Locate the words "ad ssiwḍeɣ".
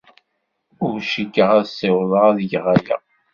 1.59-2.23